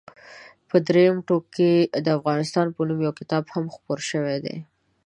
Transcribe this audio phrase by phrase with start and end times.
[0.69, 1.71] په درېیم ټوک کې
[2.05, 4.57] د افغانستان په نوم یو کتاب هم خپور شوی دی.